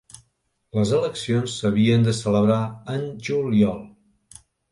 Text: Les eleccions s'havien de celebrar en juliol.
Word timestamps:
Les 0.77 0.93
eleccions 0.99 1.57
s'havien 1.57 2.07
de 2.09 2.15
celebrar 2.21 2.59
en 2.97 3.05
juliol. 3.27 3.79